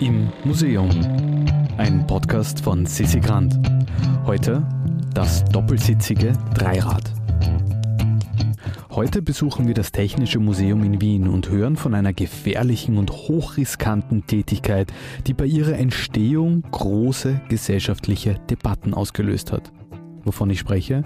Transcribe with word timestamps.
Im 0.00 0.32
Museum. 0.44 0.88
Ein 1.76 2.06
Podcast 2.06 2.62
von 2.62 2.86
Sissi 2.86 3.20
Grant. 3.20 3.60
Heute 4.24 4.66
das 5.12 5.44
doppelsitzige 5.44 6.32
Dreirad. 6.54 7.12
Heute 8.88 9.20
besuchen 9.20 9.66
wir 9.66 9.74
das 9.74 9.92
Technische 9.92 10.38
Museum 10.38 10.82
in 10.84 11.02
Wien 11.02 11.28
und 11.28 11.50
hören 11.50 11.76
von 11.76 11.94
einer 11.94 12.14
gefährlichen 12.14 12.96
und 12.96 13.10
hochriskanten 13.10 14.26
Tätigkeit, 14.26 14.90
die 15.26 15.34
bei 15.34 15.44
ihrer 15.44 15.74
Entstehung 15.74 16.62
große 16.70 17.42
gesellschaftliche 17.50 18.36
Debatten 18.48 18.94
ausgelöst 18.94 19.52
hat. 19.52 19.70
Wovon 20.24 20.48
ich 20.48 20.60
spreche? 20.60 21.04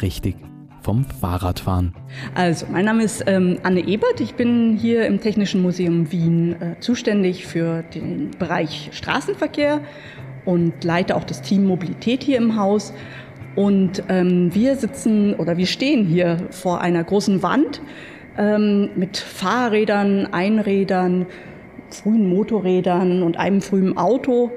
Richtig, 0.00 0.36
vom 0.82 1.04
Fahrradfahren. 1.04 1.94
Also, 2.34 2.66
mein 2.70 2.84
Name 2.84 3.04
ist 3.04 3.24
ähm, 3.26 3.58
Anne 3.62 3.86
Ebert. 3.86 4.20
Ich 4.20 4.34
bin 4.34 4.76
hier 4.76 5.06
im 5.06 5.20
Technischen 5.20 5.62
Museum 5.62 6.10
Wien 6.12 6.56
äh, 6.60 6.80
zuständig 6.80 7.46
für 7.46 7.82
den 7.94 8.30
Bereich 8.38 8.90
Straßenverkehr 8.92 9.80
und 10.44 10.84
leite 10.84 11.16
auch 11.16 11.24
das 11.24 11.42
Team 11.42 11.66
Mobilität 11.66 12.22
hier 12.22 12.38
im 12.38 12.56
Haus. 12.56 12.92
Und 13.54 14.02
ähm, 14.08 14.54
wir 14.54 14.76
sitzen 14.76 15.34
oder 15.34 15.56
wir 15.56 15.66
stehen 15.66 16.06
hier 16.06 16.38
vor 16.50 16.80
einer 16.80 17.04
großen 17.04 17.42
Wand 17.42 17.82
ähm, 18.38 18.90
mit 18.96 19.18
Fahrrädern, 19.18 20.32
Einrädern, 20.32 21.26
frühen 21.90 22.28
Motorrädern 22.28 23.22
und 23.22 23.36
einem 23.36 23.60
frühen 23.60 23.96
Auto. 23.98 24.50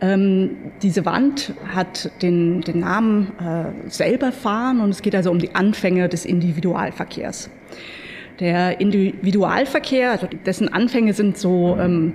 Ähm, 0.00 0.56
diese 0.82 1.04
Wand 1.04 1.52
hat 1.74 2.10
den, 2.22 2.62
den 2.62 2.80
Namen 2.80 3.32
äh, 3.38 3.90
selber 3.90 4.32
fahren 4.32 4.80
und 4.80 4.90
es 4.90 5.02
geht 5.02 5.14
also 5.14 5.30
um 5.30 5.38
die 5.38 5.54
Anfänge 5.54 6.08
des 6.08 6.24
Individualverkehrs. 6.24 7.50
Der 8.40 8.80
Individualverkehr, 8.80 10.12
also 10.12 10.26
dessen 10.46 10.72
Anfänge 10.72 11.12
sind 11.12 11.36
so 11.36 11.76
ähm, 11.78 12.14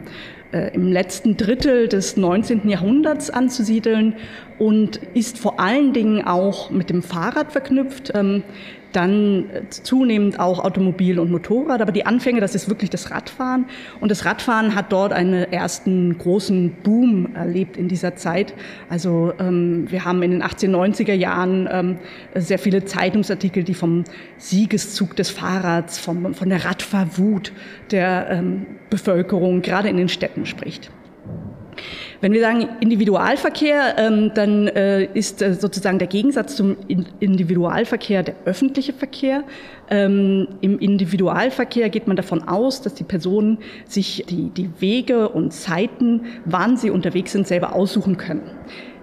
äh, 0.52 0.74
im 0.74 0.92
letzten 0.92 1.38
Drittel 1.38 1.88
des 1.88 2.18
19. 2.18 2.68
Jahrhunderts 2.68 3.30
anzusiedeln 3.30 4.16
und 4.58 5.00
ist 5.14 5.38
vor 5.38 5.60
allen 5.60 5.94
Dingen 5.94 6.26
auch 6.26 6.72
mit 6.72 6.90
dem 6.90 7.04
Fahrrad 7.04 7.52
verknüpft. 7.52 8.14
Ähm, 8.16 8.42
dann 8.96 9.46
zunehmend 9.70 10.40
auch 10.40 10.64
Automobil 10.64 11.20
und 11.20 11.32
Motorrad, 11.32 11.82
aber 11.82 11.92
die 11.92 12.06
Anfänge, 12.06 12.40
das 12.40 12.56
ist 12.56 12.70
wirklich 12.70 12.90
das 12.90 13.12
Radfahren. 13.12 13.66
Und 14.00 14.10
das 14.10 14.26
Radfahren 14.26 14.76
hat 14.76 14.92
dort 14.92 15.14
einen 15.14 15.52
ersten 15.52 16.18
großen 16.18 16.72
Boom 16.84 17.36
erlebt 17.36 17.78
in 17.78 17.88
dieser 17.88 18.16
Zeit. 18.16 18.54
Also 18.90 19.34
ähm, 19.40 19.86
wir 19.90 20.06
haben 20.06 20.22
in 20.24 20.32
den 20.32 20.44
1890er 20.44 21.14
Jahren 21.14 21.68
ähm, 21.72 21.98
sehr 22.36 22.60
viele 22.60 22.86
Zeitungsartikel, 22.86 23.64
die 23.64 23.74
vom 23.74 24.04
Siegeszug 24.38 25.16
des 25.16 25.30
Fahrrads, 25.30 26.00
vom, 26.00 26.34
von 26.34 26.50
der 26.50 26.66
Radfahrwut 26.66 27.52
der 27.92 28.30
ähm, 28.30 28.66
Bevölkerung 28.90 29.62
gerade 29.62 29.90
in 29.90 29.98
den 29.98 30.10
Städten 30.10 30.46
spricht. 30.46 30.92
Wenn 32.22 32.34
wir 32.34 32.42
sagen 32.42 32.68
Individualverkehr, 32.80 33.96
ähm, 33.98 34.32
dann 34.34 34.68
äh, 34.68 35.06
ist 35.06 35.42
äh, 35.42 35.54
sozusagen 35.54 36.00
der 36.00 36.08
Gegensatz 36.08 36.56
zum 36.56 36.78
Individualverkehr 37.20 38.24
der 38.24 38.36
öffentliche 38.46 38.94
Verkehr. 38.94 39.44
Ähm, 39.90 40.48
Im 40.62 40.80
Individualverkehr 40.80 41.90
geht 41.90 42.08
man 42.08 42.16
davon 42.16 42.48
aus, 42.48 42.82
dass 42.82 42.94
die 42.94 43.04
Personen 43.04 43.60
sich 43.86 44.26
die, 44.30 44.50
die 44.50 44.70
Wege 44.80 45.30
und 45.30 45.52
Zeiten, 45.52 46.22
wann 46.46 46.78
sie 46.78 46.90
unterwegs 46.90 47.32
sind, 47.32 47.48
selber 47.48 47.76
aussuchen 47.76 48.18
können. 48.18 48.44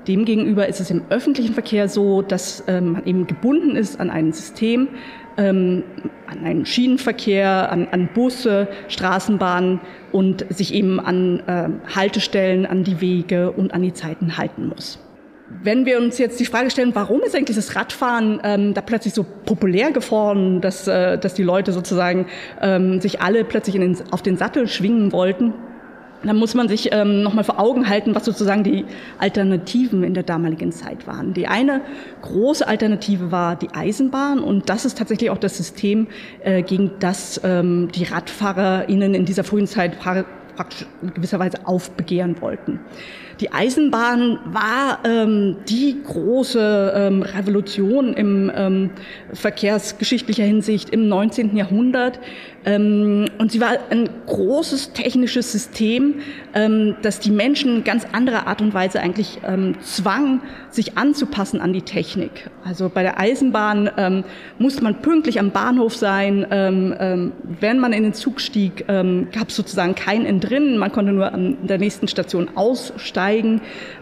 Demgegenüber 0.08 0.66
ist 0.66 0.80
es 0.80 0.90
im 0.90 1.02
öffentlichen 1.10 1.54
Verkehr 1.54 1.88
so, 1.88 2.22
dass 2.22 2.64
ähm, 2.66 2.92
man 2.92 3.06
eben 3.06 3.26
gebunden 3.28 3.76
ist 3.76 4.00
an 4.00 4.10
ein 4.10 4.32
System, 4.32 4.88
ähm, 5.36 5.84
an 6.26 6.44
einen 6.44 6.66
Schienenverkehr, 6.66 7.70
an, 7.70 7.88
an 7.90 8.08
Busse, 8.14 8.68
Straßenbahnen 8.88 9.80
und 10.12 10.46
sich 10.50 10.74
eben 10.74 11.00
an 11.00 11.40
äh, 11.46 11.68
Haltestellen, 11.94 12.66
an 12.66 12.84
die 12.84 13.00
Wege 13.00 13.50
und 13.50 13.74
an 13.74 13.82
die 13.82 13.92
Zeiten 13.92 14.36
halten 14.38 14.68
muss. 14.68 14.98
Wenn 15.62 15.84
wir 15.84 15.98
uns 15.98 16.18
jetzt 16.18 16.40
die 16.40 16.46
Frage 16.46 16.70
stellen, 16.70 16.94
warum 16.94 17.20
ist 17.20 17.36
eigentlich 17.36 17.56
das 17.56 17.76
Radfahren 17.76 18.40
ähm, 18.42 18.74
da 18.74 18.80
plötzlich 18.80 19.12
so 19.12 19.24
populär 19.44 19.90
geworden, 19.90 20.60
dass, 20.60 20.88
äh, 20.88 21.18
dass 21.18 21.34
die 21.34 21.42
Leute 21.42 21.72
sozusagen 21.72 22.26
ähm, 22.60 23.00
sich 23.00 23.20
alle 23.20 23.44
plötzlich 23.44 23.76
den, 23.76 23.96
auf 24.10 24.22
den 24.22 24.36
Sattel 24.36 24.66
schwingen 24.66 25.12
wollten, 25.12 25.52
dann 26.24 26.36
muss 26.36 26.54
man 26.54 26.68
sich 26.68 26.90
ähm, 26.92 27.22
nochmal 27.22 27.44
vor 27.44 27.58
Augen 27.58 27.88
halten, 27.88 28.14
was 28.14 28.24
sozusagen 28.24 28.64
die 28.64 28.84
Alternativen 29.18 30.02
in 30.02 30.14
der 30.14 30.22
damaligen 30.22 30.72
Zeit 30.72 31.06
waren. 31.06 31.34
Die 31.34 31.46
eine 31.46 31.82
große 32.22 32.66
Alternative 32.66 33.30
war 33.30 33.56
die 33.56 33.70
Eisenbahn 33.70 34.38
und 34.38 34.68
das 34.68 34.84
ist 34.84 34.98
tatsächlich 34.98 35.30
auch 35.30 35.38
das 35.38 35.56
System, 35.56 36.06
äh, 36.42 36.62
gegen 36.62 36.92
das 36.98 37.40
ähm, 37.44 37.88
die 37.94 38.04
RadfahrerInnen 38.04 39.14
in 39.14 39.24
dieser 39.24 39.44
frühen 39.44 39.66
Zeit 39.66 39.98
praktisch 39.98 40.86
in 41.02 41.14
gewisser 41.14 41.38
Weise 41.38 41.66
aufbegehren 41.66 42.40
wollten. 42.40 42.80
Die 43.42 43.52
Eisenbahn 43.52 44.38
war 44.44 45.00
ähm, 45.02 45.56
die 45.68 46.00
große 46.00 46.92
ähm, 46.94 47.22
Revolution 47.22 48.14
im 48.14 48.52
ähm, 48.54 48.90
verkehrsgeschichtlicher 49.32 50.44
Hinsicht 50.44 50.90
im 50.90 51.08
19. 51.08 51.56
Jahrhundert. 51.56 52.20
Ähm, 52.64 53.26
und 53.38 53.50
sie 53.50 53.60
war 53.60 53.70
ein 53.90 54.08
großes 54.26 54.92
technisches 54.92 55.50
System, 55.50 56.20
ähm, 56.54 56.94
das 57.02 57.18
die 57.18 57.32
Menschen 57.32 57.82
ganz 57.82 58.06
anderer 58.12 58.46
Art 58.46 58.62
und 58.62 58.74
Weise 58.74 59.00
eigentlich 59.00 59.40
ähm, 59.44 59.74
zwang, 59.80 60.42
sich 60.70 60.96
anzupassen 60.96 61.60
an 61.60 61.72
die 61.72 61.82
Technik. 61.82 62.48
Also 62.64 62.88
bei 62.88 63.02
der 63.02 63.18
Eisenbahn 63.18 63.90
ähm, 63.96 64.24
musste 64.60 64.84
man 64.84 65.02
pünktlich 65.02 65.40
am 65.40 65.50
Bahnhof 65.50 65.96
sein. 65.96 66.46
Ähm, 66.52 66.94
ähm, 67.00 67.32
wenn 67.60 67.80
man 67.80 67.92
in 67.92 68.04
den 68.04 68.14
Zug 68.14 68.40
stieg, 68.40 68.84
ähm, 68.86 69.26
gab 69.32 69.48
es 69.48 69.56
sozusagen 69.56 69.96
kein 69.96 70.24
Entrinnen. 70.24 70.78
Man 70.78 70.92
konnte 70.92 71.10
nur 71.10 71.32
an 71.32 71.56
der 71.66 71.78
nächsten 71.78 72.06
Station 72.06 72.48
aussteigen. 72.54 73.31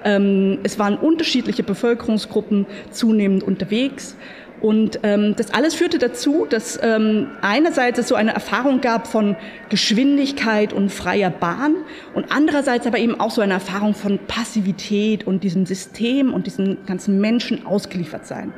Ähm, 0.05 0.59
es 0.63 0.79
waren 0.79 0.97
unterschiedliche 0.97 1.63
Bevölkerungsgruppen 1.63 2.67
zunehmend 2.91 3.43
unterwegs. 3.43 4.17
Und 4.61 5.01
ähm, 5.03 5.35
das 5.37 5.55
alles 5.55 5.75
führte 5.75 5.99
dazu, 5.99 6.47
dass 6.49 6.79
ähm, 6.83 7.29
einerseits 7.41 7.99
es 7.99 8.09
so 8.09 8.15
eine 8.15 8.35
Erfahrung 8.35 8.81
gab 8.81 9.07
von 9.07 9.37
Geschwindigkeit 9.71 10.73
und 10.73 10.91
freier 10.91 11.31
Bahn 11.31 11.77
und 12.15 12.27
andererseits 12.31 12.87
aber 12.87 12.99
eben 12.99 13.19
auch 13.19 13.31
so 13.31 13.41
eine 13.41 13.55
Erfahrung 13.55 13.95
von 13.95 14.19
Passivität 14.19 15.27
und 15.27 15.45
diesem 15.45 15.65
System 15.65 16.35
und 16.35 16.47
diesen 16.47 16.85
ganzen 16.85 17.21
Menschen 17.21 17.65
ausgeliefert 17.67 18.27
sein. 18.27 18.53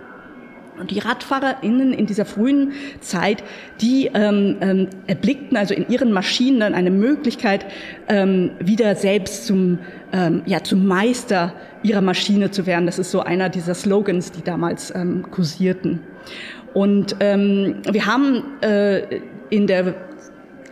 Und 0.82 0.90
die 0.90 0.98
RadfahrerInnen 0.98 1.92
in 1.92 2.06
dieser 2.06 2.24
frühen 2.24 2.72
Zeit, 3.00 3.44
die 3.80 4.10
ähm, 4.12 4.56
ähm, 4.60 4.88
erblickten 5.06 5.56
also 5.56 5.74
in 5.74 5.88
ihren 5.88 6.10
Maschinen 6.10 6.58
dann 6.58 6.74
eine 6.74 6.90
Möglichkeit, 6.90 7.66
ähm, 8.08 8.50
wieder 8.58 8.96
selbst 8.96 9.46
zum, 9.46 9.78
ähm, 10.12 10.42
ja, 10.44 10.64
zum 10.64 10.84
Meister 10.84 11.54
ihrer 11.84 12.00
Maschine 12.00 12.50
zu 12.50 12.66
werden. 12.66 12.86
Das 12.86 12.98
ist 12.98 13.12
so 13.12 13.20
einer 13.20 13.48
dieser 13.48 13.74
Slogans, 13.74 14.32
die 14.32 14.42
damals 14.42 14.92
ähm, 14.92 15.24
kursierten. 15.30 16.00
Und 16.74 17.14
ähm, 17.20 17.76
wir 17.88 18.04
haben 18.04 18.42
äh, 18.62 19.20
in 19.50 19.68
der 19.68 19.94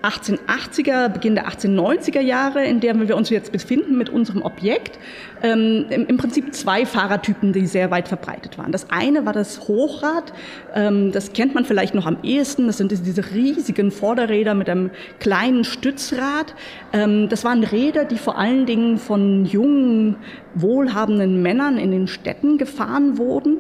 1880er, 0.03 1.09
Beginn 1.09 1.35
der 1.35 1.49
1890er 1.49 2.21
Jahre, 2.21 2.65
in 2.65 2.81
der 2.81 2.99
wir 3.09 3.17
uns 3.17 3.31
jetzt 3.31 3.53
befinden 3.53 3.99
mit 3.99 4.09
unserem 4.09 4.43
Objekt, 4.43 4.99
ähm, 5.43 5.87
im, 5.91 6.17
Prinzip 6.17 6.55
zwei 6.55 6.87
Fahrertypen, 6.87 7.53
die 7.53 7.67
sehr 7.67 7.91
weit 7.91 8.09
verbreitet 8.09 8.59
waren. 8.59 8.73
Das 8.73 8.91
eine 8.91 9.27
war 9.27 9.33
das 9.33 9.69
Hochrad, 9.69 10.33
ähm, 10.75 11.13
das 11.13 11.33
kennt 11.33 11.55
man 11.55 11.65
vielleicht 11.65 11.95
noch 11.95 12.07
am 12.07 12.19
ehesten, 12.23 12.67
das 12.67 12.79
sind 12.79 12.91
diese 12.93 13.35
riesigen 13.35 13.91
Vorderräder 13.91 14.55
mit 14.55 14.69
einem 14.69 14.91
kleinen 15.19 15.65
Stützrad. 15.65 16.55
Ähm, 16.93 17.29
das 17.29 17.45
waren 17.45 17.65
Räder, 17.65 18.05
die 18.05 18.19
vor 18.19 18.39
allen 18.39 18.67
Dingen 18.67 18.99
von 18.99 19.45
jungen, 19.45 20.17
wohlhabenden 20.55 21.43
Männern 21.43 21.79
in 21.79 21.91
den 21.91 22.07
Städten 22.07 22.59
gefahren 22.59 23.19
wurden. 23.19 23.59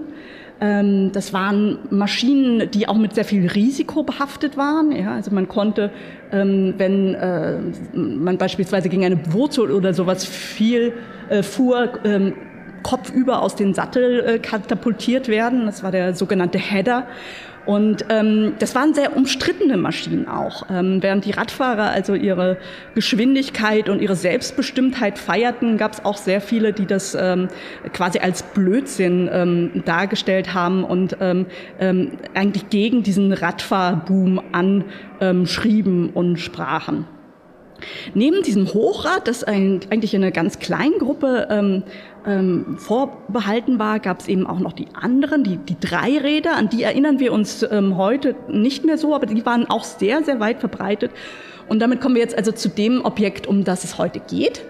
Ähm, 0.60 1.10
das 1.12 1.32
waren 1.32 1.78
Maschinen, 1.90 2.70
die 2.70 2.86
auch 2.86 2.98
mit 2.98 3.14
sehr 3.14 3.24
viel 3.24 3.46
Risiko 3.46 4.02
behaftet 4.02 4.56
waren. 4.56 4.92
Ja, 4.92 5.14
also 5.14 5.30
man 5.34 5.48
konnte, 5.48 5.90
ähm, 6.32 6.74
wenn 6.76 7.14
äh, 7.14 7.58
man 7.94 8.36
beispielsweise 8.36 8.88
gegen 8.88 9.04
eine 9.04 9.32
Wurzel 9.32 9.70
oder 9.70 9.94
sowas 9.94 10.24
viel 10.24 10.92
äh, 11.30 11.42
fuhr, 11.42 11.88
ähm, 12.04 12.34
kopfüber 12.82 13.42
aus 13.42 13.56
dem 13.56 13.74
Sattel 13.74 14.20
äh, 14.20 14.38
katapultiert 14.38 15.28
werden. 15.28 15.66
Das 15.66 15.82
war 15.82 15.90
der 15.90 16.14
sogenannte 16.14 16.58
Header. 16.58 17.06
Und 17.66 18.06
ähm, 18.08 18.54
das 18.58 18.74
waren 18.74 18.94
sehr 18.94 19.16
umstrittene 19.16 19.76
Maschinen 19.76 20.26
auch. 20.28 20.64
Ähm, 20.70 21.02
während 21.02 21.24
die 21.24 21.30
Radfahrer 21.30 21.90
also 21.90 22.14
ihre 22.14 22.56
Geschwindigkeit 22.94 23.88
und 23.88 24.00
ihre 24.00 24.16
Selbstbestimmtheit 24.16 25.18
feierten, 25.18 25.76
gab 25.76 25.92
es 25.92 26.04
auch 26.04 26.16
sehr 26.16 26.40
viele, 26.40 26.72
die 26.72 26.86
das 26.86 27.14
ähm, 27.14 27.48
quasi 27.92 28.18
als 28.18 28.42
Blödsinn 28.42 29.28
ähm, 29.32 29.82
dargestellt 29.84 30.54
haben 30.54 30.84
und 30.84 31.18
ähm, 31.20 31.46
ähm, 31.78 32.12
eigentlich 32.34 32.70
gegen 32.70 33.02
diesen 33.02 33.32
Radfahrboom 33.32 34.40
anschrieben 34.52 36.10
und 36.10 36.38
sprachen. 36.38 37.06
Neben 38.14 38.42
diesem 38.42 38.72
Hochrad, 38.72 39.28
das 39.28 39.44
eigentlich 39.44 40.14
eine 40.14 40.32
ganz 40.32 40.58
kleine 40.58 40.98
Gruppe 40.98 41.48
ähm, 41.50 41.82
ähm, 42.26 42.76
vorbehalten 42.78 43.78
war, 43.78 43.98
gab 44.00 44.20
es 44.20 44.28
eben 44.28 44.46
auch 44.46 44.58
noch 44.58 44.72
die 44.72 44.88
anderen, 44.94 45.44
die, 45.44 45.56
die 45.56 45.78
Dreiräder, 45.78 46.56
an 46.56 46.68
die 46.68 46.82
erinnern 46.82 47.18
wir 47.18 47.32
uns 47.32 47.64
ähm, 47.70 47.96
heute 47.96 48.34
nicht 48.48 48.84
mehr 48.84 48.98
so, 48.98 49.14
aber 49.14 49.26
die 49.26 49.44
waren 49.46 49.68
auch 49.68 49.84
sehr, 49.84 50.22
sehr 50.24 50.40
weit 50.40 50.60
verbreitet. 50.60 51.10
Und 51.68 51.80
damit 51.80 52.00
kommen 52.00 52.16
wir 52.16 52.22
jetzt 52.22 52.36
also 52.36 52.52
zu 52.52 52.68
dem 52.68 53.04
Objekt, 53.04 53.46
um 53.46 53.64
das 53.64 53.84
es 53.84 53.96
heute 53.96 54.20
geht. 54.20 54.62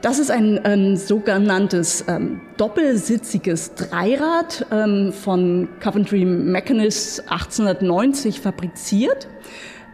Das 0.00 0.20
ist 0.20 0.30
ein 0.30 0.60
ähm, 0.64 0.96
sogenanntes 0.96 2.04
ähm, 2.06 2.40
doppelsitziges 2.56 3.74
Dreirad 3.74 4.64
ähm, 4.70 5.12
von 5.12 5.68
Coventry 5.80 6.24
Mechanists 6.24 7.20
1890 7.20 8.40
fabriziert. 8.40 9.26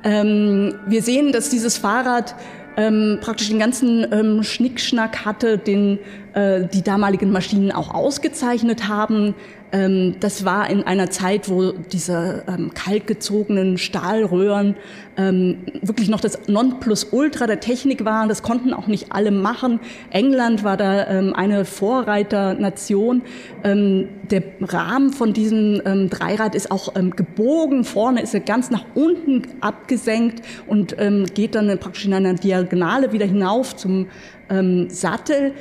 Ähm, 0.04 0.74
wir 0.86 1.02
sehen, 1.02 1.32
dass 1.32 1.48
dieses 1.48 1.78
Fahrrad 1.78 2.34
ähm, 2.76 3.18
praktisch 3.20 3.48
den 3.48 3.58
ganzen 3.58 4.06
ähm, 4.12 4.42
Schnickschnack 4.42 5.24
hatte, 5.24 5.58
den 5.58 5.98
äh, 6.34 6.66
die 6.66 6.82
damaligen 6.82 7.31
Maschinen 7.31 7.72
auch 7.72 7.94
ausgezeichnet 7.94 8.88
haben. 8.88 9.34
Ähm, 9.70 10.16
das 10.20 10.44
war 10.44 10.69
in 10.70 10.82
einer 10.84 11.10
Zeit, 11.10 11.48
wo 11.48 11.72
diese 11.72 12.44
ähm, 12.48 12.72
kaltgezogenen 12.75 13.78
Stahlröhren 13.78 14.76
ähm, 15.16 15.58
wirklich 15.82 16.08
noch 16.08 16.20
das 16.20 16.48
Nonplusultra 16.48 17.46
der 17.46 17.60
Technik 17.60 18.04
waren. 18.04 18.28
Das 18.28 18.42
konnten 18.42 18.72
auch 18.72 18.86
nicht 18.86 19.12
alle 19.12 19.31
machen. 19.31 19.81
England 20.10 20.64
war 20.64 20.76
da 20.76 21.06
ähm, 21.08 21.34
eine 21.34 21.64
Vorreiternation. 21.64 23.22
Ähm, 23.62 24.08
der 24.30 24.42
Rahmen 24.60 25.12
von 25.12 25.32
diesem 25.32 25.82
ähm, 25.84 26.10
Dreirad 26.10 26.54
ist 26.54 26.70
auch 26.70 26.94
ähm, 26.96 27.14
gebogen. 27.14 27.84
Vorne 27.84 28.22
ist 28.22 28.34
er 28.34 28.40
ganz 28.40 28.70
nach 28.70 28.84
unten 28.94 29.42
abgesenkt 29.60 30.44
und 30.66 30.96
ähm, 30.98 31.26
geht 31.34 31.54
dann 31.54 31.78
praktisch 31.78 32.06
in 32.06 32.14
einer 32.14 32.34
Diagonale 32.34 33.12
wieder 33.12 33.26
hinauf 33.26 33.76
zum 33.76 34.06
ähm, 34.50 34.88
Sattel. 34.90 35.52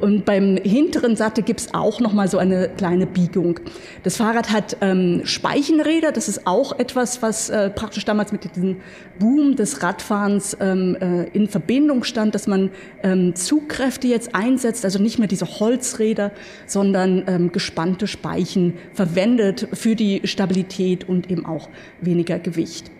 Und 0.00 0.24
beim 0.24 0.56
hinteren 0.56 1.16
Sattel 1.16 1.44
gibt's 1.44 1.68
auch 1.72 2.00
noch 2.00 2.12
mal 2.12 2.28
so 2.28 2.38
eine 2.38 2.68
kleine 2.68 3.06
Biegung. 3.06 3.60
Das 4.02 4.16
Fahrrad 4.16 4.50
hat 4.50 4.76
ähm, 4.80 5.22
Speichenräder. 5.24 6.12
Das 6.12 6.28
ist 6.28 6.46
auch 6.46 6.78
etwas, 6.78 7.22
was 7.22 7.50
äh, 7.50 7.70
praktisch 7.70 8.04
damals 8.04 8.32
mit 8.32 8.44
diesem 8.54 8.76
Boom 9.18 9.56
des 9.56 9.82
Radfahrens 9.82 10.56
ähm, 10.60 10.96
äh, 11.00 11.24
in 11.30 11.48
Verbindung 11.48 12.04
stand, 12.04 12.34
dass 12.34 12.46
man 12.46 12.70
ähm, 13.02 13.34
Zugkräfte 13.34 14.06
jetzt 14.08 14.34
einsetzt, 14.34 14.84
also 14.84 14.98
nicht 14.98 15.18
mehr 15.18 15.28
diese 15.28 15.46
Holzräder, 15.46 16.32
sondern 16.66 17.24
ähm, 17.26 17.52
gespannte 17.52 18.06
Speichen 18.06 18.74
verwendet 18.92 19.68
für 19.72 19.94
die 19.94 20.22
Stabilität 20.24 21.08
und 21.08 21.30
eben 21.30 21.46
auch 21.46 21.68
weniger 22.00 22.38
Gewicht. 22.38 22.90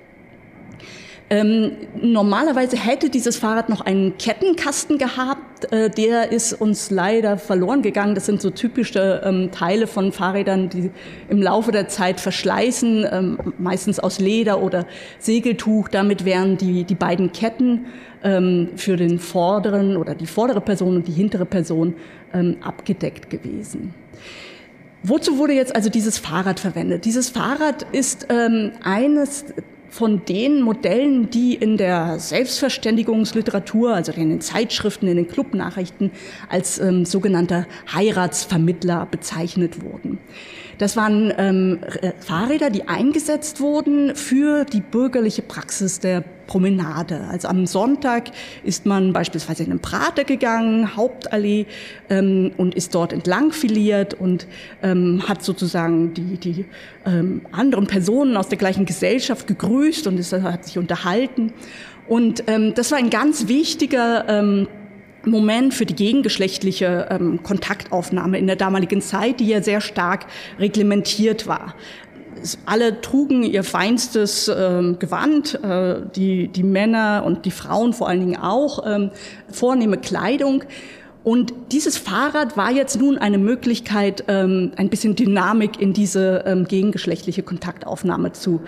Ähm, 1.29 1.73
normalerweise 2.01 2.77
hätte 2.77 3.11
dieses 3.11 3.37
Fahrrad 3.37 3.69
noch 3.69 3.81
einen 3.81 4.17
Kettenkasten 4.17 4.97
gehabt, 4.97 5.73
äh, 5.73 5.91
der 5.91 6.31
ist 6.31 6.53
uns 6.53 6.91
leider 6.91 7.37
verloren 7.37 7.83
gegangen. 7.83 8.15
Das 8.15 8.27
sind 8.27 8.41
so 8.41 8.51
typische 8.51 9.23
ähm, 9.25 9.51
Teile 9.51 9.89
von 9.89 10.13
Fahrrädern, 10.13 10.69
die 10.69 10.91
im 11.29 11.43
Laufe 11.43 11.73
der 11.73 11.89
Zeit 11.89 12.21
verschleißen, 12.21 13.07
ähm, 13.11 13.39
meistens 13.59 13.99
aus 13.99 14.21
Leder 14.21 14.63
oder 14.63 14.87
Segeltuch. 15.19 15.89
Damit 15.89 16.25
wären 16.25 16.59
die, 16.59 16.85
die 16.85 16.95
beiden 16.95 17.33
Ketten 17.33 17.87
ähm, 18.23 18.71
für 18.77 18.97
den 18.97 19.19
vorderen 19.19 19.97
oder 19.97 20.15
die 20.15 20.27
vordere 20.27 20.61
Person 20.61 20.97
und 20.97 21.09
die 21.09 21.13
hintere 21.13 21.47
Person 21.47 21.95
ähm, 22.35 22.59
abgedeckt 22.61 23.31
gewesen. 23.31 23.95
Wozu 25.03 25.39
wurde 25.39 25.55
jetzt 25.55 25.75
also 25.75 25.91
dieses 25.91 26.19
Fahrrad 26.19 26.61
verwendet? 26.61 27.05
Dieses 27.05 27.31
Fahrrad 27.31 27.85
ist 27.93 28.27
ähm, 28.29 28.73
eines 28.83 29.45
von 29.97 30.27
den 30.27 30.61
Modellen, 30.61 31.31
die 31.31 31.55
in 31.55 31.79
der 31.79 32.19
Selbstverständigungsliteratur, 32.19 33.95
also 33.95 34.13
in 34.13 34.29
den 34.29 34.41
Zeitschriften, 34.43 35.09
in 35.09 35.17
den 35.17 35.29
Clubnachrichten 35.29 36.11
als 36.51 36.79
ähm, 36.79 37.07
sogenannter 37.07 37.67
Heiratsvermittler 37.93 39.07
bezeichnet 39.11 39.83
wurden. 39.83 40.19
Das 40.79 40.97
waren 40.97 41.33
ähm, 41.39 41.79
Fahrräder, 42.21 42.71
die 42.71 42.89
eingesetzt 42.89 43.61
wurden 43.61 44.15
für 44.15 44.65
die 44.65 44.81
bürgerliche 44.81 45.43
Praxis 45.43 46.01
der 46.01 46.23
Promenade. 46.47 47.27
Also 47.31 47.49
am 47.49 47.67
Sonntag 47.67 48.31
ist 48.63 48.87
man 48.87 49.13
beispielsweise 49.13 49.65
in 49.65 49.71
den 49.71 49.81
Prater 49.81 50.25
gegangen, 50.25 50.97
Hauptallee, 50.97 51.67
ähm, 52.09 52.53
und 52.57 52.75
ist 52.75 52.95
dort 52.95 53.13
entlang 53.13 53.53
filiert 53.53 54.15
und 54.15 54.47
ähm, 54.83 55.23
hat 55.27 55.43
sozusagen 55.43 56.15
die, 56.15 56.37
die 56.37 56.65
ähm, 57.05 57.43
anderen 57.53 57.87
Personen 57.87 58.37
aus 58.37 58.49
der 58.49 58.59
gleichen 58.59 58.87
Gesellschaft 58.87 59.47
gegrüßt 59.47 60.07
und 60.07 60.19
ist, 60.19 60.33
hat 60.33 60.65
sich 60.65 60.79
unterhalten. 60.79 61.53
Und 62.07 62.45
ähm, 62.47 62.75
das 62.75 62.93
war 62.93 62.99
ein 62.99 63.11
ganz 63.11 63.49
wichtiger 63.49 64.29
ähm, 64.29 64.69
Moment 65.31 65.75
für 65.75 65.87
die 65.87 65.95
gegengeschlechtliche 65.95 67.09
ähm, 67.11 67.43
Kontaktaufnahme 67.43 68.39
in 68.39 68.47
der 68.47 68.57
damaligen 68.57 69.01
Zeit, 69.01 69.41
die 69.41 69.49
ja 69.49 69.63
sehr 69.63 69.81
stark 69.81 70.27
reglementiert 70.59 71.47
war. 71.47 71.75
Alle 72.67 73.01
trugen 73.01 73.43
ihr 73.43 73.65
feinstes 73.65 74.49
ähm, 74.49 74.99
Gewand, 74.99 75.55
äh, 75.63 76.03
die, 76.15 76.49
die 76.49 76.63
Männer 76.63 77.25
und 77.27 77.45
die 77.45 77.51
Frauen 77.51 77.93
vor 77.93 78.09
allen 78.09 78.21
Dingen 78.21 78.37
auch, 78.37 78.87
ähm, 78.87 79.11
vornehme 79.51 79.97
Kleidung. 79.97 80.65
Und 81.27 81.53
dieses 81.73 81.99
Fahrrad 81.99 82.57
war 82.57 82.71
jetzt 82.71 83.01
nun 83.01 83.19
eine 83.19 83.39
Möglichkeit, 83.39 84.23
ähm, 84.29 84.71
ein 84.77 84.91
bisschen 84.91 85.17
Dynamik 85.17 85.81
in 85.81 85.93
diese 85.93 86.45
ähm, 86.47 86.67
gegengeschlechtliche 86.67 87.43
Kontaktaufnahme 87.43 88.31
zu 88.31 88.61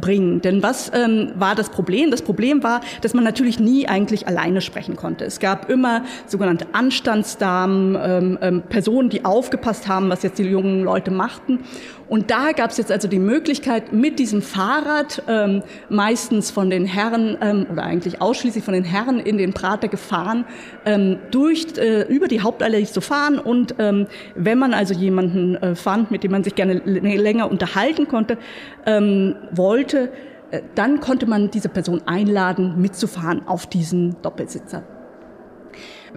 bringen. 0.00 0.40
Denn 0.40 0.62
was 0.62 0.90
ähm, 0.94 1.32
war 1.36 1.54
das 1.54 1.70
Problem? 1.70 2.10
Das 2.10 2.22
Problem 2.22 2.62
war, 2.62 2.80
dass 3.02 3.14
man 3.14 3.24
natürlich 3.24 3.58
nie 3.60 3.88
eigentlich 3.88 4.26
alleine 4.28 4.60
sprechen 4.60 4.96
konnte. 4.96 5.24
Es 5.24 5.40
gab 5.40 5.70
immer 5.70 6.02
sogenannte 6.26 6.66
Anstandsdamen, 6.72 7.96
ähm, 8.00 8.38
ähm, 8.40 8.62
Personen, 8.68 9.08
die 9.08 9.24
aufgepasst 9.24 9.88
haben, 9.88 10.08
was 10.08 10.22
jetzt 10.22 10.38
die 10.38 10.44
jungen 10.44 10.82
Leute 10.82 11.10
machten. 11.10 11.60
Und 12.08 12.30
da 12.30 12.52
gab 12.52 12.70
es 12.70 12.76
jetzt 12.76 12.92
also 12.92 13.08
die 13.08 13.18
Möglichkeit, 13.18 13.92
mit 13.92 14.18
diesem 14.18 14.40
Fahrrad 14.40 15.22
ähm, 15.26 15.62
meistens 15.88 16.50
von 16.52 16.70
den 16.70 16.84
Herren 16.84 17.36
ähm, 17.40 17.66
oder 17.70 17.82
eigentlich 17.82 18.22
ausschließlich 18.22 18.62
von 18.62 18.74
den 18.74 18.84
Herren 18.84 19.18
in 19.18 19.38
den 19.38 19.52
Prater 19.52 19.88
gefahren, 19.88 20.44
ähm, 20.84 21.18
durch 21.32 21.66
äh, 21.78 22.02
über 22.02 22.28
die 22.28 22.42
Hauptallee 22.42 22.84
zu 22.84 23.00
fahren. 23.00 23.38
Und 23.38 23.74
ähm, 23.78 24.06
wenn 24.36 24.58
man 24.58 24.72
also 24.72 24.94
jemanden 24.94 25.56
äh, 25.56 25.74
fand, 25.74 26.12
mit 26.12 26.22
dem 26.22 26.30
man 26.30 26.44
sich 26.44 26.54
gerne 26.54 26.74
länger 26.84 27.50
unterhalten 27.50 28.06
konnte, 28.06 28.38
ähm, 28.86 29.34
wollte, 29.50 29.85
äh, 29.94 30.62
dann 30.74 31.00
konnte 31.00 31.26
man 31.26 31.50
diese 31.50 31.68
Person 31.68 32.02
einladen, 32.06 32.80
mitzufahren 32.80 33.46
auf 33.46 33.66
diesen 33.66 34.16
Doppelsitzer. 34.22 34.84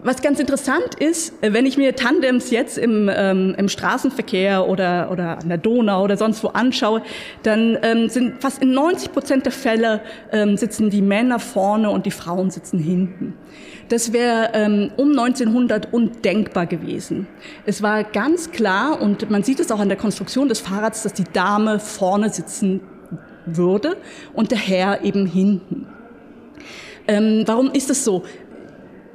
Was 0.03 0.21
ganz 0.21 0.39
interessant 0.39 0.95
ist, 0.99 1.33
äh, 1.43 1.51
wenn 1.51 1.65
ich 1.65 1.77
mir 1.77 1.95
Tandems 1.95 2.51
jetzt 2.51 2.77
im, 2.77 3.09
ähm, 3.13 3.55
im 3.57 3.67
Straßenverkehr 3.67 4.67
oder, 4.67 5.11
oder 5.11 5.39
an 5.39 5.49
der 5.49 5.57
Donau 5.57 6.03
oder 6.03 6.15
sonst 6.15 6.43
wo 6.43 6.49
anschaue, 6.49 7.01
dann 7.43 7.77
ähm, 7.81 8.07
sind 8.07 8.41
fast 8.41 8.61
in 8.61 8.71
90 8.71 9.11
Prozent 9.11 9.45
der 9.45 9.51
Fälle 9.51 10.01
ähm, 10.31 10.57
sitzen 10.57 10.89
die 10.89 11.01
Männer 11.01 11.39
vorne 11.39 11.89
und 11.89 12.05
die 12.05 12.11
Frauen 12.11 12.49
sitzen 12.49 12.79
hinten. 12.79 13.33
Das 13.89 14.13
wäre 14.13 14.51
ähm, 14.53 14.91
um 14.95 15.09
1900 15.09 15.91
undenkbar 15.91 16.67
gewesen. 16.67 17.27
Es 17.65 17.81
war 17.81 18.03
ganz 18.03 18.51
klar, 18.51 19.01
und 19.01 19.29
man 19.29 19.43
sieht 19.43 19.59
es 19.59 19.71
auch 19.71 19.79
an 19.79 19.89
der 19.89 19.97
Konstruktion 19.97 20.47
des 20.47 20.59
Fahrrads, 20.59 21.03
dass 21.03 21.13
die 21.13 21.23
Dame 21.23 21.79
vorne 21.79 22.29
sitzen 22.29 22.81
würde 23.57 23.97
und 24.33 24.51
der 24.51 24.57
Herr 24.57 25.03
eben 25.03 25.25
hinten. 25.25 25.87
Ähm, 27.07 27.43
warum 27.45 27.71
ist 27.71 27.89
das 27.89 28.03
so? 28.03 28.23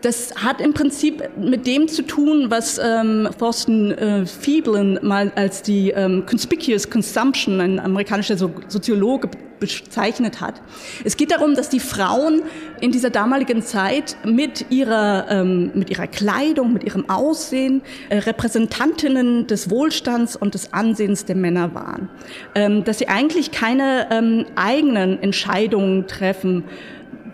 Das 0.05 0.35
hat 0.37 0.61
im 0.61 0.75
Prinzip 0.75 1.31
mit 1.39 1.67
dem 1.67 1.89
zu 1.89 2.03
tun, 2.03 2.51
was 2.51 2.79
ähm, 2.79 3.27
Thorsten 3.39 3.91
äh, 3.93 4.27
Veblen 4.27 4.99
mal 5.01 5.33
als 5.35 5.63
die 5.63 5.93
ähm, 5.93 6.27
Conspicuous 6.27 6.91
Consumption, 6.91 7.59
ein 7.59 7.81
amerikanischer 7.81 8.37
so 8.37 8.51
Soziologe, 8.69 9.31
bezeichnet 9.61 10.41
hat. 10.41 10.61
Es 11.05 11.17
geht 11.17 11.31
darum, 11.31 11.55
dass 11.55 11.69
die 11.69 11.81
Frauen 11.81 12.43
in 12.81 12.93
dieser 12.93 13.11
damaligen 13.11 13.63
Zeit 13.63 14.17
mit 14.25 14.67
ihrer, 14.71 15.27
ähm, 15.31 15.71
mit 15.75 15.91
ihrer 15.91 16.07
Kleidung, 16.07 16.73
mit 16.73 16.85
ihrem 16.85 17.09
Aussehen 17.09 17.83
äh, 18.09 18.19
Repräsentantinnen 18.19 19.47
des 19.47 19.71
Wohlstands 19.71 20.37
und 20.37 20.55
des 20.55 20.73
Ansehens 20.73 21.25
der 21.25 21.37
Männer 21.37 21.75
waren. 21.75 22.09
Ähm, 22.55 22.85
dass 22.85 22.99
sie 22.99 23.09
eigentlich 23.09 23.53
keine 23.53 24.09
ähm, 24.11 24.47
eigenen 24.57 25.23
Entscheidungen 25.23 26.07
treffen 26.07 26.65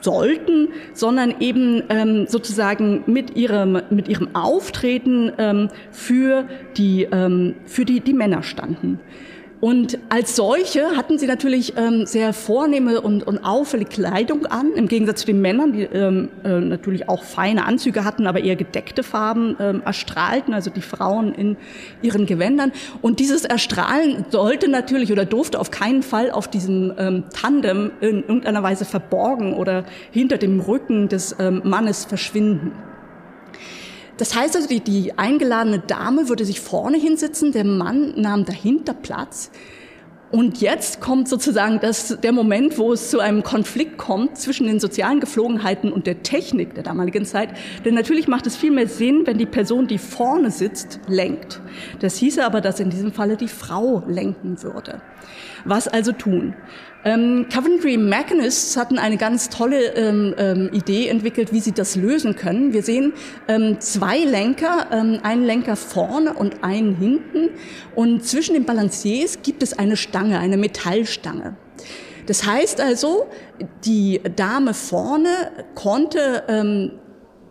sollten, 0.02 0.68
sondern 0.94 1.34
eben 1.40 1.82
ähm, 1.88 2.26
sozusagen 2.26 3.02
mit 3.06 3.36
ihrem, 3.36 3.80
mit 3.90 4.08
ihrem 4.08 4.34
Auftreten 4.34 5.32
ähm, 5.38 5.68
für, 5.90 6.46
die, 6.76 7.08
ähm, 7.10 7.56
für 7.66 7.84
die, 7.84 8.00
die 8.00 8.14
Männer 8.14 8.42
standen. 8.42 9.00
Und 9.60 9.98
als 10.08 10.36
solche 10.36 10.96
hatten 10.96 11.18
sie 11.18 11.26
natürlich 11.26 11.74
ähm, 11.76 12.06
sehr 12.06 12.32
vornehme 12.32 13.02
und, 13.02 13.26
und 13.26 13.44
auffällige 13.44 13.90
Kleidung 13.90 14.46
an, 14.46 14.72
im 14.74 14.88
Gegensatz 14.88 15.20
zu 15.20 15.26
den 15.26 15.42
Männern, 15.42 15.74
die 15.74 15.82
ähm, 15.82 16.30
äh, 16.44 16.60
natürlich 16.60 17.10
auch 17.10 17.22
feine 17.22 17.66
Anzüge 17.66 18.04
hatten, 18.04 18.26
aber 18.26 18.40
eher 18.40 18.56
gedeckte 18.56 19.02
Farben 19.02 19.56
ähm, 19.60 19.82
erstrahlten, 19.84 20.54
also 20.54 20.70
die 20.70 20.80
Frauen 20.80 21.34
in 21.34 21.58
ihren 22.00 22.24
Gewändern. 22.24 22.72
Und 23.02 23.20
dieses 23.20 23.44
Erstrahlen 23.44 24.24
sollte 24.30 24.70
natürlich 24.70 25.12
oder 25.12 25.26
durfte 25.26 25.60
auf 25.60 25.70
keinen 25.70 26.02
Fall 26.02 26.30
auf 26.30 26.48
diesem 26.48 26.94
ähm, 26.96 27.24
Tandem 27.34 27.90
in 28.00 28.22
irgendeiner 28.22 28.62
Weise 28.62 28.86
verborgen 28.86 29.52
oder 29.52 29.84
hinter 30.10 30.38
dem 30.38 30.60
Rücken 30.60 31.08
des 31.08 31.36
ähm, 31.38 31.60
Mannes 31.64 32.06
verschwinden. 32.06 32.72
Das 34.20 34.34
heißt 34.34 34.54
also, 34.54 34.68
die, 34.68 34.80
die 34.80 35.16
eingeladene 35.16 35.78
Dame 35.78 36.28
würde 36.28 36.44
sich 36.44 36.60
vorne 36.60 36.98
hinsetzen, 36.98 37.52
der 37.52 37.64
Mann 37.64 38.12
nahm 38.20 38.44
dahinter 38.44 38.92
Platz. 38.92 39.50
Und 40.30 40.60
jetzt 40.60 41.00
kommt 41.00 41.26
sozusagen 41.26 41.80
das, 41.80 42.18
der 42.20 42.32
Moment, 42.32 42.76
wo 42.76 42.92
es 42.92 43.08
zu 43.08 43.20
einem 43.20 43.42
Konflikt 43.42 43.96
kommt 43.96 44.36
zwischen 44.36 44.66
den 44.66 44.78
sozialen 44.78 45.20
Geflogenheiten 45.20 45.90
und 45.90 46.06
der 46.06 46.22
Technik 46.22 46.74
der 46.74 46.82
damaligen 46.82 47.24
Zeit. 47.24 47.48
Denn 47.86 47.94
natürlich 47.94 48.28
macht 48.28 48.46
es 48.46 48.58
viel 48.58 48.72
mehr 48.72 48.88
Sinn, 48.88 49.22
wenn 49.24 49.38
die 49.38 49.46
Person, 49.46 49.86
die 49.86 49.96
vorne 49.96 50.50
sitzt, 50.50 51.00
lenkt. 51.08 51.62
Das 52.00 52.16
hieße 52.16 52.44
aber, 52.44 52.60
dass 52.60 52.78
in 52.78 52.90
diesem 52.90 53.12
Falle 53.12 53.38
die 53.38 53.48
Frau 53.48 54.04
lenken 54.06 54.62
würde. 54.62 55.00
Was 55.64 55.88
also 55.88 56.12
tun? 56.12 56.54
Ähm, 57.02 57.46
Coventry 57.52 57.96
Mechanists 57.96 58.76
hatten 58.76 58.98
eine 58.98 59.16
ganz 59.16 59.48
tolle 59.48 59.94
ähm, 59.94 60.34
ähm, 60.36 60.70
Idee 60.72 61.08
entwickelt, 61.08 61.52
wie 61.52 61.60
sie 61.60 61.72
das 61.72 61.96
lösen 61.96 62.36
können. 62.36 62.74
Wir 62.74 62.82
sehen 62.82 63.14
ähm, 63.48 63.80
zwei 63.80 64.18
Lenker, 64.18 64.88
ähm, 64.92 65.18
einen 65.22 65.44
Lenker 65.44 65.76
vorne 65.76 66.34
und 66.34 66.62
einen 66.62 66.94
hinten. 66.96 67.50
Und 67.94 68.26
zwischen 68.26 68.52
den 68.52 68.64
Balanciers 68.64 69.38
gibt 69.42 69.62
es 69.62 69.78
eine 69.78 69.96
Stange, 69.96 70.38
eine 70.38 70.58
Metallstange. 70.58 71.56
Das 72.26 72.46
heißt 72.46 72.80
also, 72.82 73.26
die 73.84 74.20
Dame 74.36 74.74
vorne 74.74 75.52
konnte 75.74 76.44
ähm, 76.48 76.92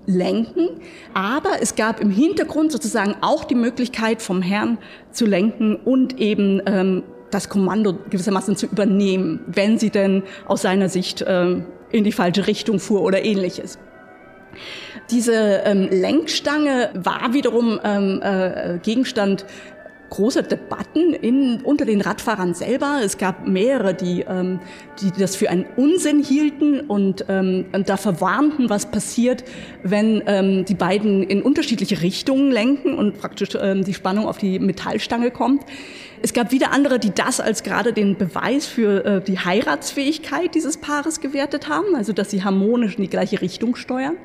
lenken, 0.05 0.69
aber 1.13 1.61
es 1.61 1.75
gab 1.75 1.99
im 1.99 2.11
Hintergrund 2.11 2.71
sozusagen 2.71 3.15
auch 3.21 3.43
die 3.43 3.55
Möglichkeit 3.55 4.21
vom 4.21 4.41
Herrn 4.41 4.77
zu 5.11 5.25
lenken 5.25 5.75
und 5.75 6.19
eben 6.19 6.61
das 7.31 7.49
Kommando 7.49 7.97
gewissermaßen 8.09 8.55
zu 8.55 8.65
übernehmen, 8.67 9.41
wenn 9.47 9.77
sie 9.77 9.89
denn 9.89 10.23
aus 10.45 10.61
seiner 10.61 10.89
Sicht 10.89 11.21
äh, 11.21 11.61
in 11.91 12.03
die 12.03 12.11
falsche 12.11 12.47
Richtung 12.47 12.79
fuhr 12.79 13.01
oder 13.01 13.23
ähnliches. 13.23 13.79
Diese 15.11 15.61
ähm, 15.65 15.87
Lenkstange 15.89 16.91
war 16.93 17.33
wiederum 17.33 17.79
ähm, 17.83 18.21
äh, 18.21 18.79
Gegenstand 18.81 19.45
große 20.09 20.43
Debatten 20.43 21.13
in, 21.13 21.61
unter 21.61 21.85
den 21.85 22.01
Radfahrern 22.01 22.53
selber. 22.53 22.99
Es 23.03 23.17
gab 23.17 23.47
mehrere, 23.47 23.93
die, 23.93 24.21
ähm, 24.21 24.59
die 25.01 25.11
das 25.11 25.35
für 25.35 25.49
einen 25.49 25.65
Unsinn 25.77 26.23
hielten 26.23 26.81
und, 26.81 27.25
ähm, 27.29 27.65
und 27.71 27.89
da 27.89 27.97
verwarnten, 27.97 28.69
was 28.69 28.91
passiert, 28.91 29.43
wenn 29.83 30.23
ähm, 30.25 30.65
die 30.65 30.75
beiden 30.75 31.23
in 31.23 31.41
unterschiedliche 31.41 32.01
Richtungen 32.01 32.51
lenken 32.51 32.97
und 32.97 33.19
praktisch 33.19 33.49
ähm, 33.59 33.83
die 33.83 33.93
Spannung 33.93 34.27
auf 34.27 34.37
die 34.37 34.59
Metallstange 34.59 35.31
kommt. 35.31 35.63
Es 36.21 36.33
gab 36.33 36.51
wieder 36.51 36.71
andere, 36.71 36.99
die 36.99 37.11
das 37.11 37.39
als 37.39 37.63
gerade 37.63 37.93
den 37.93 38.17
Beweis 38.17 38.65
für 38.65 39.05
äh, 39.05 39.21
die 39.21 39.39
Heiratsfähigkeit 39.39 40.53
dieses 40.53 40.77
Paares 40.77 41.21
gewertet 41.21 41.69
haben, 41.69 41.95
also 41.95 42.11
dass 42.11 42.29
sie 42.29 42.43
harmonisch 42.43 42.95
in 42.95 43.03
die 43.03 43.09
gleiche 43.09 43.41
Richtung 43.41 43.75
steuern. 43.75 44.17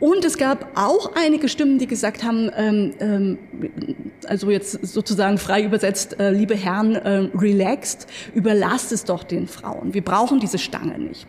Und 0.00 0.24
es 0.24 0.38
gab 0.38 0.78
auch 0.78 1.12
einige 1.16 1.48
Stimmen, 1.48 1.78
die 1.78 1.86
gesagt 1.86 2.22
haben, 2.22 2.50
ähm, 2.56 2.94
ähm, 3.00 3.38
also 4.26 4.50
jetzt 4.50 4.86
sozusagen 4.86 5.38
frei 5.38 5.62
übersetzt, 5.62 6.20
äh, 6.20 6.30
liebe 6.30 6.54
Herren, 6.54 6.94
äh, 6.94 7.28
relaxed, 7.36 8.06
überlasst 8.34 8.92
es 8.92 9.04
doch 9.04 9.24
den 9.24 9.48
Frauen. 9.48 9.94
Wir 9.94 10.04
brauchen 10.04 10.38
diese 10.38 10.58
Stange 10.58 10.98
nicht. 10.98 11.26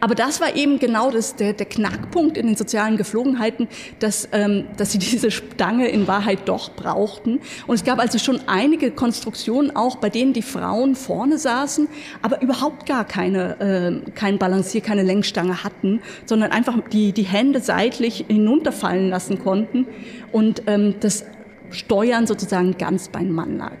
Aber 0.00 0.14
das 0.14 0.40
war 0.40 0.56
eben 0.56 0.78
genau 0.78 1.10
das, 1.10 1.36
der, 1.36 1.52
der 1.52 1.66
Knackpunkt 1.66 2.36
in 2.36 2.46
den 2.46 2.56
sozialen 2.56 2.96
Geflogenheiten, 2.96 3.68
dass, 3.98 4.28
ähm, 4.32 4.66
dass 4.76 4.92
sie 4.92 4.98
diese 5.14 5.30
Stange 5.30 5.88
in 5.88 6.06
Wahrheit 6.06 6.40
doch 6.46 6.70
brauchten. 6.72 7.40
Und 7.66 7.74
es 7.74 7.84
gab 7.84 7.98
also 7.98 8.18
schon 8.18 8.40
einige 8.46 8.90
Konstruktionen 8.90 9.74
auch, 9.74 9.96
bei 9.96 10.10
denen 10.10 10.32
die 10.32 10.42
Frauen 10.42 10.94
vorne 10.94 11.38
saßen, 11.38 11.88
aber 12.22 12.42
überhaupt 12.42 12.86
gar 12.86 13.04
keine, 13.04 14.02
äh, 14.04 14.10
kein 14.12 14.38
Balancier, 14.38 14.80
keine 14.80 15.02
Lenkstange 15.02 15.64
hatten, 15.64 16.00
sondern 16.26 16.52
einfach 16.52 16.74
die, 16.92 17.12
die 17.12 17.22
Hände 17.22 17.60
seitlich 17.60 18.24
hinunterfallen 18.28 19.08
lassen 19.10 19.38
konnten 19.42 19.86
und 20.32 20.62
ähm, 20.66 20.94
das 21.00 21.24
Steuern 21.70 22.26
sozusagen 22.26 22.76
ganz 22.78 23.08
beim 23.08 23.30
Mann 23.30 23.58
lag. 23.58 23.76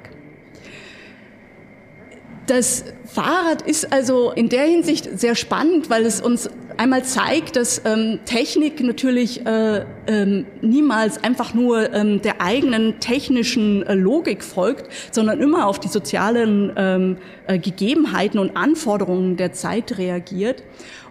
Das 2.46 2.84
Fahrrad 3.06 3.62
ist 3.62 3.92
also 3.92 4.30
in 4.30 4.48
der 4.48 4.64
Hinsicht 4.64 5.18
sehr 5.18 5.34
spannend, 5.34 5.88
weil 5.88 6.04
es 6.04 6.20
uns 6.20 6.50
einmal 6.76 7.04
zeigt, 7.04 7.56
dass 7.56 7.82
ähm, 7.84 8.18
Technik 8.26 8.82
natürlich 8.82 9.46
äh, 9.46 9.84
ähm, 10.06 10.46
niemals 10.60 11.22
einfach 11.22 11.54
nur 11.54 11.92
ähm, 11.94 12.20
der 12.20 12.40
eigenen 12.40 13.00
technischen 13.00 13.84
äh, 13.86 13.94
Logik 13.94 14.42
folgt, 14.42 14.90
sondern 15.10 15.40
immer 15.40 15.66
auf 15.66 15.80
die 15.80 15.88
sozialen 15.88 16.72
ähm, 16.76 17.16
äh, 17.46 17.58
Gegebenheiten 17.58 18.38
und 18.38 18.56
Anforderungen 18.56 19.36
der 19.36 19.52
Zeit 19.52 19.96
reagiert. 19.98 20.62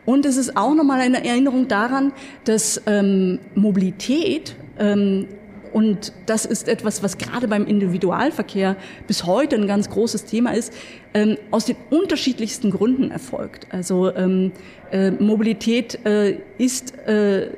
Und 0.05 0.25
es 0.25 0.37
ist 0.37 0.57
auch 0.57 0.75
nochmal 0.75 0.99
eine 0.99 1.25
Erinnerung 1.25 1.67
daran, 1.67 2.11
dass 2.43 2.81
ähm, 2.85 3.39
Mobilität 3.55 4.55
ähm, 4.77 5.27
und 5.73 6.13
das 6.27 6.45
ist 6.45 6.67
etwas, 6.67 7.01
was 7.01 7.17
gerade 7.17 7.47
beim 7.47 7.65
Individualverkehr 7.65 8.75
bis 9.07 9.25
heute 9.25 9.55
ein 9.55 9.67
ganz 9.67 9.89
großes 9.89 10.25
Thema 10.25 10.51
ist, 10.51 10.71
ähm, 11.13 11.37
aus 11.51 11.65
den 11.65 11.75
unterschiedlichsten 11.89 12.69
Gründen 12.69 13.09
erfolgt. 13.09 13.67
Also 13.71 14.13
ähm, 14.15 14.51
äh, 14.91 15.11
Mobilität 15.11 16.05
äh, 16.05 16.37
ist 16.57 16.97
äh, 17.07 17.49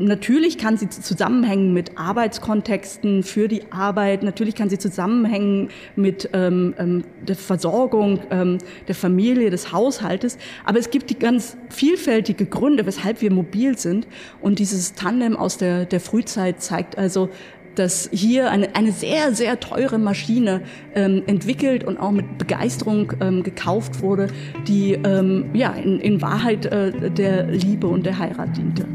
Natürlich 0.00 0.56
kann 0.56 0.78
sie 0.78 0.88
zusammenhängen 0.88 1.74
mit 1.74 1.98
Arbeitskontexten 1.98 3.22
für 3.22 3.48
die 3.48 3.70
Arbeit. 3.70 4.22
Natürlich 4.22 4.54
kann 4.54 4.70
sie 4.70 4.78
zusammenhängen 4.78 5.68
mit 5.94 6.30
ähm, 6.32 6.74
ähm, 6.78 7.04
der 7.20 7.36
Versorgung 7.36 8.20
ähm, 8.30 8.58
der 8.88 8.94
Familie, 8.94 9.50
des 9.50 9.72
Haushaltes. 9.72 10.38
Aber 10.64 10.78
es 10.78 10.90
gibt 10.90 11.10
die 11.10 11.18
ganz 11.18 11.58
vielfältige 11.68 12.46
Gründe, 12.46 12.86
weshalb 12.86 13.20
wir 13.20 13.30
mobil 13.30 13.76
sind. 13.76 14.06
Und 14.40 14.58
dieses 14.58 14.94
Tandem 14.94 15.36
aus 15.36 15.58
der, 15.58 15.84
der 15.84 16.00
Frühzeit 16.00 16.62
zeigt 16.62 16.96
also, 16.96 17.28
dass 17.74 18.08
hier 18.12 18.50
eine, 18.50 18.74
eine 18.74 18.92
sehr, 18.92 19.34
sehr 19.34 19.60
teure 19.60 19.98
Maschine 19.98 20.62
ähm, 20.94 21.22
entwickelt 21.26 21.84
und 21.84 21.98
auch 21.98 22.10
mit 22.10 22.38
Begeisterung 22.38 23.12
ähm, 23.20 23.42
gekauft 23.42 24.00
wurde, 24.00 24.28
die 24.66 24.94
ähm, 24.94 25.50
ja 25.52 25.72
in, 25.72 26.00
in 26.00 26.22
Wahrheit 26.22 26.66
äh, 26.66 27.10
der 27.10 27.46
Liebe 27.46 27.86
und 27.86 28.06
der 28.06 28.18
Heirat 28.18 28.56
diente. 28.56 28.86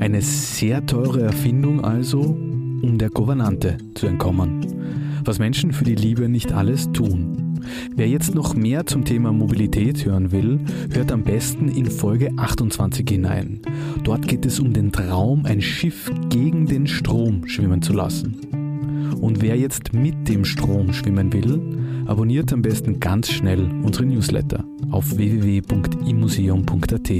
Eine 0.00 0.22
sehr 0.22 0.86
teure 0.86 1.22
Erfindung 1.22 1.84
also, 1.84 2.20
um 2.20 2.98
der 2.98 3.10
Gouvernante 3.10 3.78
zu 3.94 4.06
entkommen. 4.06 4.64
Was 5.24 5.40
Menschen 5.40 5.72
für 5.72 5.84
die 5.84 5.96
Liebe 5.96 6.28
nicht 6.28 6.52
alles 6.52 6.92
tun. 6.92 7.58
Wer 7.96 8.08
jetzt 8.08 8.32
noch 8.34 8.54
mehr 8.54 8.86
zum 8.86 9.04
Thema 9.04 9.32
Mobilität 9.32 10.06
hören 10.06 10.30
will, 10.30 10.60
hört 10.92 11.10
am 11.10 11.24
besten 11.24 11.68
in 11.68 11.90
Folge 11.90 12.30
28 12.36 13.08
hinein. 13.10 13.60
Dort 14.04 14.28
geht 14.28 14.46
es 14.46 14.60
um 14.60 14.72
den 14.72 14.92
Traum, 14.92 15.44
ein 15.44 15.60
Schiff 15.60 16.10
gegen 16.28 16.66
den 16.66 16.86
Strom 16.86 17.48
schwimmen 17.48 17.82
zu 17.82 17.92
lassen. 17.92 18.36
Und 19.20 19.42
wer 19.42 19.56
jetzt 19.56 19.92
mit 19.92 20.28
dem 20.28 20.44
Strom 20.44 20.92
schwimmen 20.92 21.32
will, 21.32 21.60
abonniert 22.06 22.52
am 22.52 22.62
besten 22.62 23.00
ganz 23.00 23.32
schnell 23.32 23.68
unsere 23.82 24.06
Newsletter 24.06 24.64
auf 24.90 25.16
www.imuseum.at, 25.16 27.12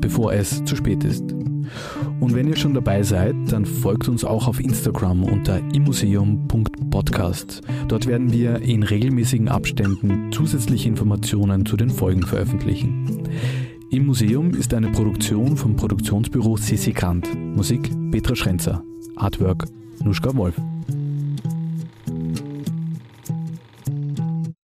bevor 0.00 0.32
es 0.32 0.64
zu 0.64 0.74
spät 0.74 1.04
ist. 1.04 1.43
Und 2.20 2.34
wenn 2.34 2.48
ihr 2.48 2.56
schon 2.56 2.74
dabei 2.74 3.02
seid, 3.02 3.34
dann 3.48 3.64
folgt 3.64 4.08
uns 4.08 4.24
auch 4.24 4.48
auf 4.48 4.60
Instagram 4.60 5.24
unter 5.24 5.58
immuseum.podcast. 5.74 7.60
Dort 7.88 8.06
werden 8.06 8.32
wir 8.32 8.60
in 8.62 8.82
regelmäßigen 8.82 9.48
Abständen 9.48 10.32
zusätzliche 10.32 10.88
Informationen 10.88 11.66
zu 11.66 11.76
den 11.76 11.90
Folgen 11.90 12.22
veröffentlichen. 12.22 13.28
Im 13.90 14.06
Museum 14.06 14.54
ist 14.54 14.74
eine 14.74 14.90
Produktion 14.90 15.56
vom 15.56 15.76
Produktionsbüro 15.76 16.56
Sissi 16.56 16.92
Kant. 16.92 17.28
Musik 17.54 17.90
Petra 18.10 18.34
Schrenzer. 18.34 18.82
Artwork 19.16 19.66
Nuschka 20.02 20.34
Wolf. 20.36 20.56